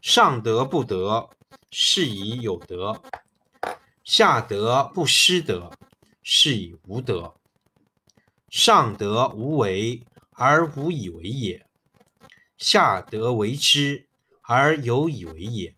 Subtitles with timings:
[0.00, 1.28] 上德不德，
[1.70, 2.94] 是以有德；
[4.04, 5.72] 下德不失德，
[6.22, 7.34] 是以无德。
[8.48, 11.66] 上德无为而无以为也，
[12.56, 14.06] 下德为之
[14.42, 15.74] 而有以为也。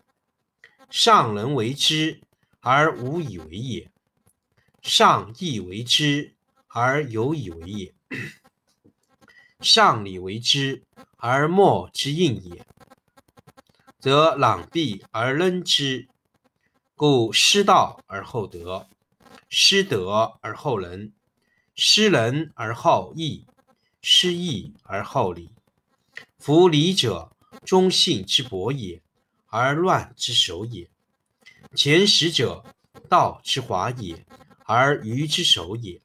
[0.91, 2.21] 上人为之
[2.61, 3.91] 而无以为也，
[4.83, 6.35] 上义为之
[6.69, 7.95] 而有以为也，
[9.61, 10.85] 上礼为之
[11.17, 12.67] 而莫之应也。
[14.01, 16.09] 则攘臂而扔之，
[16.97, 18.89] 故失道而后德，
[19.51, 21.13] 失德而后仁，
[21.75, 23.47] 失仁而后义，
[24.01, 25.51] 失义而后礼。
[26.39, 27.31] 夫礼者，
[27.63, 29.03] 忠信之薄也，
[29.49, 30.89] 而乱之首也；
[31.77, 32.65] 前识者，
[33.07, 34.25] 道之华也，
[34.65, 36.01] 而愚之首也。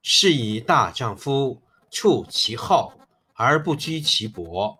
[0.00, 1.60] 是以大丈夫
[1.90, 2.92] 处其厚
[3.34, 4.78] 而不居其薄，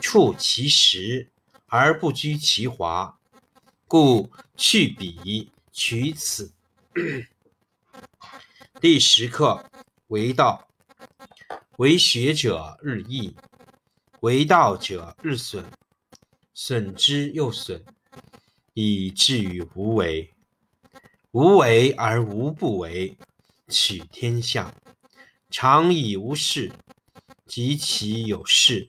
[0.00, 1.30] 处其实。
[1.70, 3.18] 而不居其华，
[3.86, 6.50] 故去彼取此。
[8.80, 9.62] 第十课
[10.06, 10.66] 为道，
[11.76, 13.34] 为学者日益，
[14.20, 15.62] 为道者日损，
[16.54, 17.84] 损之又损，
[18.72, 20.32] 以至于无为。
[21.32, 23.14] 无为而无不为，
[23.68, 24.74] 取天下
[25.50, 26.72] 常以无事，
[27.46, 28.88] 及其有事。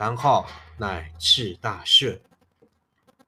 [0.00, 0.46] 然后。
[0.80, 2.18] 乃至大顺。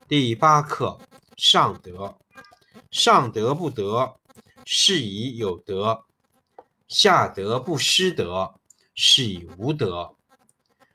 [0.09, 0.99] 第八课：
[1.37, 2.16] 上德。
[2.91, 4.16] 上德不德，
[4.65, 6.06] 是以有德；
[6.88, 8.55] 下德不失德，
[8.94, 10.15] 是以无德。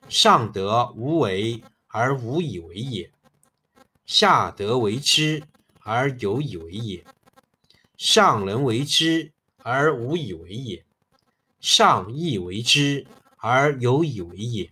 [0.09, 3.11] 上德无为而无以为也，
[4.07, 5.43] 下德为之
[5.81, 7.05] 而有以为也。
[7.97, 10.83] 上人为之而无以为也，
[11.59, 13.05] 上义为之
[13.37, 14.71] 而有以为也。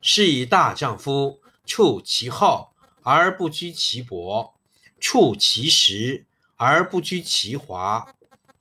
[0.00, 4.54] 是以大丈夫处其厚而不居其薄，
[4.98, 6.26] 处其实
[6.56, 8.14] 而不居其华，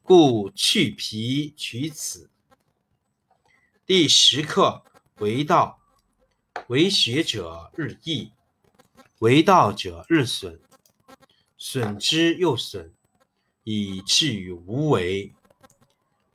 [0.04, 2.30] 故去皮取此。
[3.86, 4.84] 第十课
[5.20, 5.80] 为道，
[6.68, 8.32] 为学者日益，
[9.20, 10.60] 为道者日损，
[11.58, 12.94] 损之又损，
[13.64, 15.34] 以至于无为。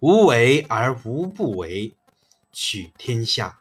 [0.01, 1.95] 无为而无不为，
[2.53, 3.61] 取天下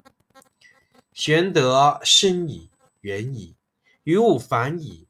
[1.13, 2.69] 玄德深矣，
[3.01, 3.55] 远矣，
[4.03, 5.07] 于物反矣，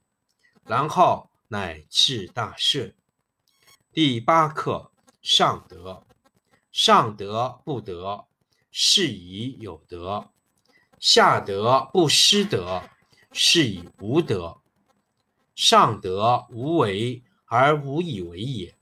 [0.65, 2.93] 然后乃至大顺。
[3.93, 6.03] 第八课：上德。
[6.71, 8.25] 上德不德，
[8.71, 10.31] 是以有德；
[10.99, 12.89] 下德不失德，
[13.31, 14.57] 是以无德。
[15.53, 18.75] 上德无为而无以为也，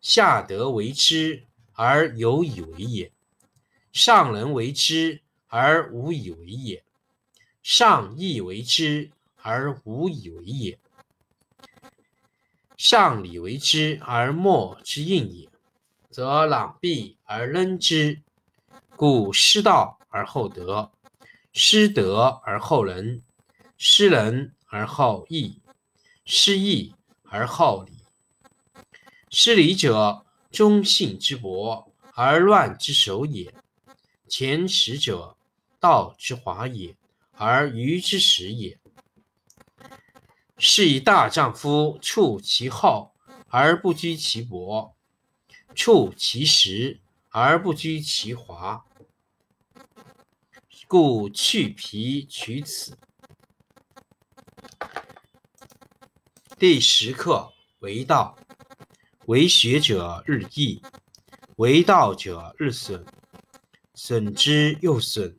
[0.00, 3.10] 下德为之而有以为也。
[3.90, 6.84] 上人为之而无以为也，
[7.62, 9.10] 上义为之
[9.42, 10.78] 而无以为也，
[12.76, 15.48] 上礼为之而莫之应也，
[16.10, 18.22] 则攘臂而扔之。
[18.94, 20.90] 故失道而后德，
[21.52, 23.22] 失德而后仁，
[23.76, 25.60] 失仁而后义，
[26.24, 27.92] 失义而后礼。
[29.30, 33.54] 失礼者，忠信之薄而乱之首也。
[34.26, 35.37] 前识者，
[35.80, 36.96] 道之华也，
[37.32, 38.78] 而愚之始也。
[40.58, 43.12] 是以大丈夫处其厚
[43.48, 44.96] 而不居其薄，
[45.74, 48.84] 处其实而不居其华，
[50.88, 52.98] 故去皮取此。
[56.58, 58.36] 第十课为道，
[59.26, 60.82] 为学者日益，
[61.56, 63.06] 为道者日损。
[63.94, 65.38] 损之又损，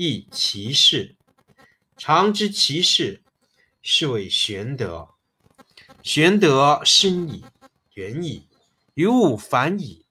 [0.00, 1.16] 亦其事。
[1.96, 3.20] 常知其事，
[3.82, 5.08] 是谓玄德。
[6.04, 7.44] 玄德深矣，
[7.94, 8.46] 远矣，
[8.94, 10.06] 于物反矣，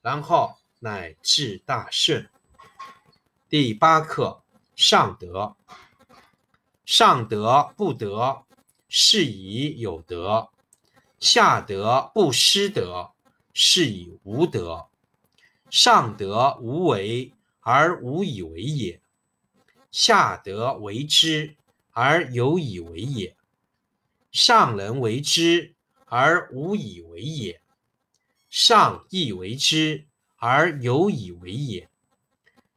[0.00, 2.30] 然后乃至大顺。
[3.48, 4.44] 第八课：
[4.76, 5.56] 上德。
[6.86, 8.44] 上德不德，
[8.88, 10.52] 是以有德；
[11.18, 13.10] 下德不失德，
[13.52, 14.86] 是以无德。
[15.70, 19.00] 上德无为而无以为也，
[19.94, 21.54] 下德为之
[21.92, 23.36] 而有以为也。
[24.32, 27.60] 上人为之而无以为也，
[28.50, 31.88] 上义为之而有以为也，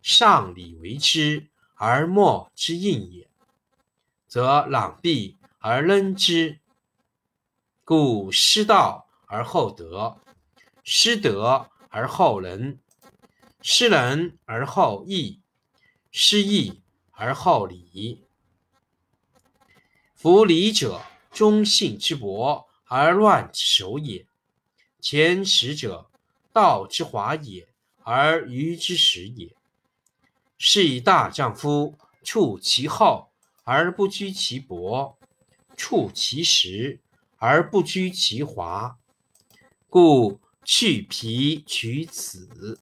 [0.03, 3.27] 上礼为之而莫之应也，
[4.27, 6.59] 则攘臂而扔之。
[7.83, 10.21] 故失道而后德，
[10.83, 12.77] 失德而后仁。
[13.63, 15.41] 失仁而后义，
[16.11, 16.83] 失义
[17.19, 18.23] 而后礼。
[20.13, 24.27] 夫礼者，忠信之薄而乱之首也。
[25.01, 26.11] 前识者，
[26.53, 27.67] 道之华也，
[28.03, 29.55] 而愚之始也。
[30.59, 33.31] 是以大丈夫处其厚
[33.63, 35.17] 而不居其薄，
[35.75, 36.99] 处其实
[37.37, 38.97] 而不居其华。
[39.89, 42.75] 故去皮取此。